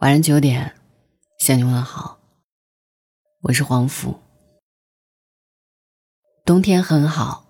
[0.00, 0.72] 晚上九点，
[1.38, 2.18] 向你问好。
[3.42, 4.18] 我是黄甫。
[6.42, 7.44] 冬天很好，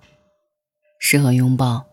[0.98, 1.86] 适合拥抱。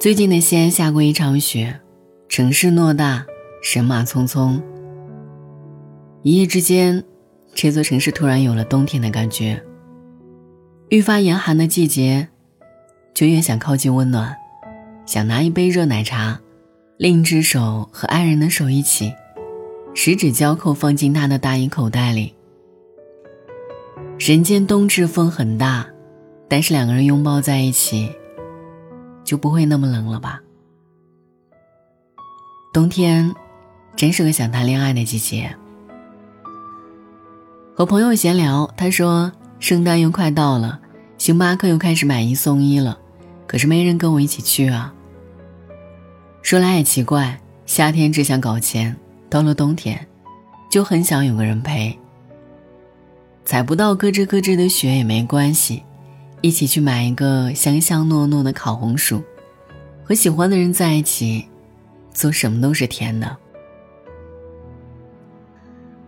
[0.00, 1.78] 最近的西安下过一场雪，
[2.26, 3.26] 城市偌大，
[3.74, 4.58] 人马匆匆。
[6.22, 7.04] 一夜之间，
[7.54, 9.62] 这座城市突然有了冬天的感觉。
[10.90, 12.26] 愈发严寒的季节，
[13.14, 14.36] 就越想靠近温暖，
[15.06, 16.40] 想拿一杯热奶茶，
[16.96, 19.14] 另一只手和爱人的手一起，
[19.94, 22.34] 十指交扣放进他的大衣口袋里。
[24.18, 25.86] 人间冬至风很大，
[26.48, 28.10] 但是两个人拥抱在一起，
[29.22, 30.40] 就不会那么冷了吧？
[32.72, 33.32] 冬天，
[33.94, 35.54] 真是个想谈恋爱的季节。
[37.76, 39.30] 和朋友闲聊，他说。
[39.60, 40.79] 圣诞又快到了，
[41.20, 42.98] 星巴克又开始买一送一了，
[43.46, 44.90] 可是没人跟我一起去啊。
[46.40, 48.96] 说来也奇怪，夏天只想搞钱，
[49.28, 50.08] 到了冬天，
[50.70, 51.94] 就很想有个人陪。
[53.44, 55.82] 踩不到咯吱咯吱的雪也没关系，
[56.40, 59.22] 一起去买一个香香糯糯的烤红薯，
[60.02, 61.44] 和喜欢的人在一起，
[62.14, 63.36] 做什么都是甜的。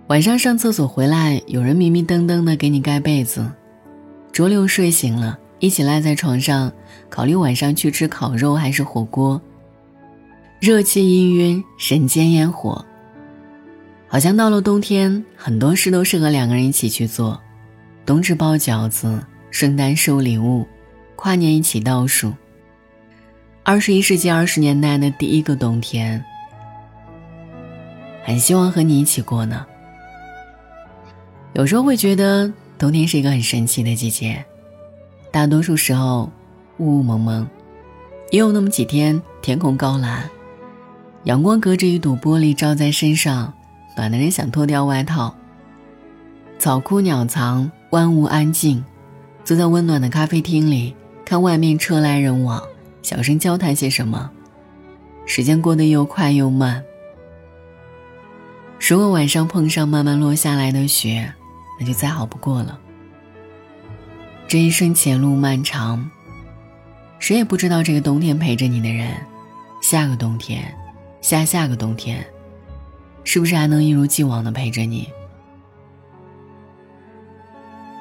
[0.07, 3.47] 晚上上厕所回来，有人迷迷瞪瞪的给你盖被子。
[4.33, 6.73] 周六睡醒了，一起赖在床上，
[7.11, 9.39] 考虑晚上去吃烤肉还是火锅。
[10.59, 12.83] 热气氤氲，人间烟火。
[14.09, 17.39] 好像到了冬天，很多事都适合两个人一起去做：
[18.07, 20.67] 冬至包饺子，圣诞收礼物，
[21.15, 22.33] 跨年一起倒数。
[23.63, 26.25] 二十一世纪二十年代的第一个冬天，
[28.25, 29.67] 很希望和你一起过呢。
[31.53, 32.51] 有时候会觉得
[32.83, 34.45] 冬天是一个很神奇的季节，
[35.31, 36.29] 大多数时候
[36.79, 37.47] 雾雾蒙蒙，
[38.33, 40.29] 也有那么几天天空高蓝，
[41.23, 43.55] 阳光隔着一堵玻璃照在身上，
[43.97, 45.33] 暖的人想脱掉外套。
[46.59, 48.85] 草枯鸟藏，万物安静，
[49.45, 52.61] 坐在温暖的咖啡厅里，看外面车来人往，
[53.01, 54.29] 小声交谈些什么，
[55.25, 56.83] 时间过得又快又慢。
[58.81, 61.33] 如果晚上碰上慢慢落下来的雪。
[61.83, 62.79] 那就再好不过了。
[64.47, 66.09] 这一生前路漫长，
[67.19, 69.13] 谁也不知道这个冬天陪着你的人，
[69.83, 70.73] 下个冬天，
[71.21, 72.25] 下下个冬天，
[73.25, 75.09] 是不是还能一如既往的陪着你？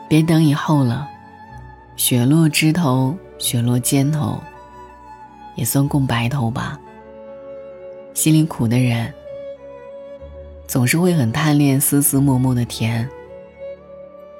[0.07, 1.07] 别等以后了，
[1.95, 4.39] 雪落枝头，雪落肩头，
[5.55, 6.79] 也算共白头吧。
[8.13, 9.11] 心里苦的人，
[10.67, 13.09] 总是会很贪恋丝丝默默的甜。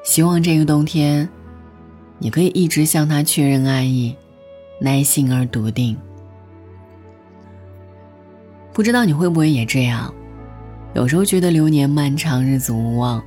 [0.03, 1.28] 希望这个冬天，
[2.17, 4.16] 你可以一直向他确认爱意，
[4.79, 5.95] 耐心而笃定。
[8.73, 10.13] 不知道你会不会也这样？
[10.94, 13.22] 有时候觉得流年漫长，日子无望；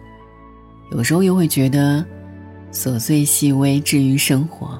[0.90, 2.04] 有时候又会觉得
[2.72, 4.78] 琐碎细微治愈生活。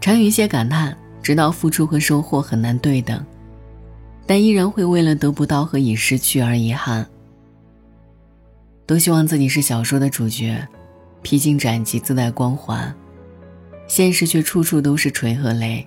[0.00, 3.24] 常有一些感叹，知道付出和收获很难对等，
[4.26, 7.06] 但依然会为了得不到和已失去而遗憾。
[8.86, 10.66] 都希望自己是小说的主角，
[11.22, 12.94] 披荆斩棘，自带光环。
[13.86, 15.86] 现实却处处都是锤和雷，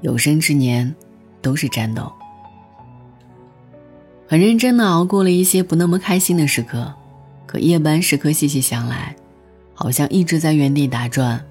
[0.00, 0.94] 有生之年
[1.40, 2.12] 都是战斗。
[4.26, 6.92] 很认真的熬过了一些不那么开心的时刻，
[7.46, 9.14] 可夜班时刻细细想来，
[9.74, 11.44] 好像一直在原地打转。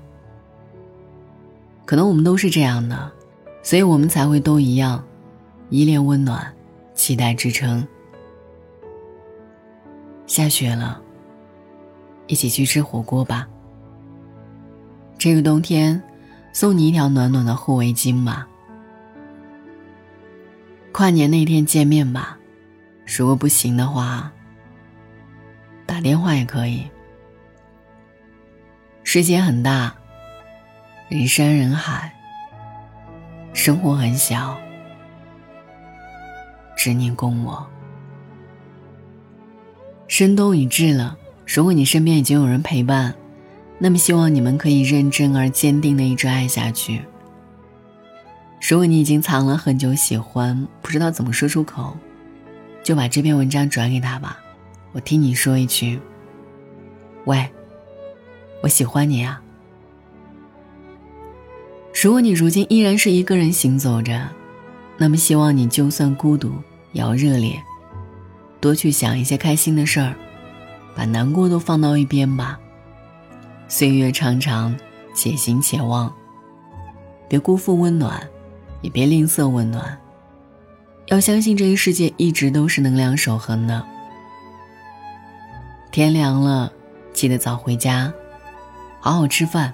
[1.85, 3.11] 可能我们都是这样的，
[3.61, 5.03] 所以我们才会都一样，
[5.69, 6.53] 依恋温暖，
[6.95, 7.85] 期待支撑。
[10.31, 11.01] 下雪了，
[12.27, 13.45] 一起去吃火锅吧。
[15.17, 16.01] 这个冬天，
[16.53, 18.47] 送你一条暖暖的护围巾吧。
[20.93, 22.37] 跨年那天见面吧，
[23.05, 24.31] 如果不行的话，
[25.85, 26.89] 打电话也可以。
[29.03, 29.93] 世界很大，
[31.09, 32.09] 人山人海，
[33.51, 34.57] 生活很小，
[36.77, 37.69] 只你共我。
[40.11, 41.17] 深冬已至了，
[41.47, 43.15] 如果你身边已经有人陪伴，
[43.79, 47.01] 那么希望你们可以认真而坚定的一直爱下去。
[48.69, 51.95] 如果你已经藏了很久喜欢，不知道怎么说出口，
[52.83, 54.37] 就把这篇文章转给他吧。
[54.91, 55.97] 我听你说一句
[57.23, 57.49] ：“喂，
[58.61, 59.41] 我喜欢你啊。”
[62.03, 64.27] 如果你如今依然是一个人行走着，
[64.97, 66.51] 那么希望你就算孤独，
[66.91, 67.57] 也要热烈。
[68.61, 70.15] 多去想一些开心的事儿，
[70.95, 72.59] 把难过都放到一边吧。
[73.67, 74.73] 岁月长长，
[75.15, 76.13] 且行且忘。
[77.27, 78.21] 别辜负温暖，
[78.81, 79.97] 也别吝啬温暖。
[81.07, 83.83] 要相信这个世界一直都是能量守恒的。
[85.91, 86.71] 天凉了，
[87.13, 88.13] 记得早回家，
[88.99, 89.73] 好好吃饭。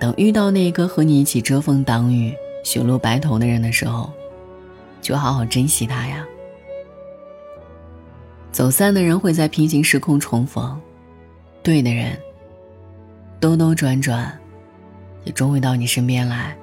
[0.00, 2.32] 等遇到那个和你一起遮风挡雨、
[2.64, 4.10] 雪露白头的人的时候，
[5.02, 6.24] 就好好珍惜他呀。
[8.50, 10.80] 走散的人会在平行时空重逢，
[11.62, 12.18] 对的人，
[13.38, 14.36] 兜兜转转，
[15.24, 16.56] 也终会到你身边来。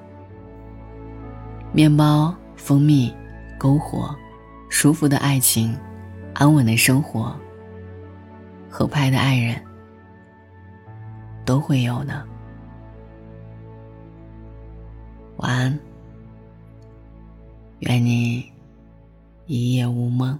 [1.71, 3.13] 面包、蜂蜜、
[3.59, 4.13] 篝火、
[4.69, 5.77] 舒服的爱情、
[6.33, 7.33] 安稳的生活、
[8.69, 9.61] 合拍的爱人，
[11.45, 12.25] 都会有的。
[15.37, 15.79] 晚安，
[17.79, 18.51] 愿你
[19.45, 20.37] 一夜无梦。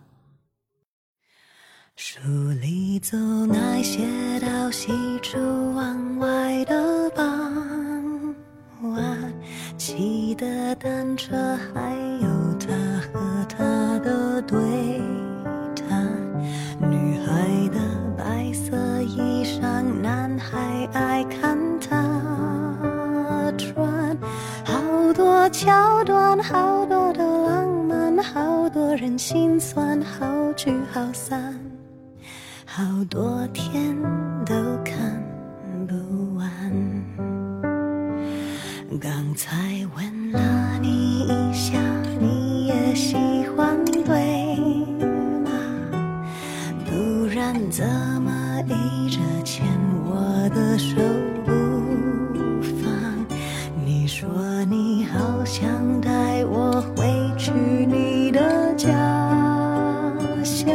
[1.97, 2.19] 书
[2.61, 4.03] 里走那些
[4.41, 5.37] 到西出
[5.73, 8.35] 望外的傍
[8.81, 9.33] 晚，
[9.77, 14.59] 骑的单车，还有他和他的对
[15.73, 16.05] 谈。
[16.81, 17.79] 女孩的
[18.17, 24.17] 白色衣裳，男孩爱看她穿。
[24.65, 31.57] 好多桥段，好多的浪漫，好多人心酸，好聚好散。
[32.77, 33.95] 好多天
[34.45, 35.23] 都看
[35.87, 36.45] 不完。
[38.99, 41.79] 刚才问了你一下，
[42.19, 43.15] 你也喜
[43.55, 44.57] 欢对
[45.45, 45.51] 吗？
[46.85, 47.87] 不然怎
[48.21, 49.65] 么一直牵
[50.03, 50.97] 我的手
[51.45, 51.53] 不
[52.83, 52.91] 放？
[53.85, 54.27] 你说
[54.65, 58.89] 你好想带我回去你的家
[60.43, 60.74] 乡。